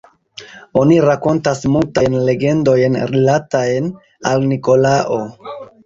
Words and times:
Oni 0.83 0.97
rakontas 1.05 1.61
multajn 1.75 2.17
legendojn 2.31 2.99
rilatajn 3.15 3.95
al 4.35 4.53
Nikolao. 4.53 5.25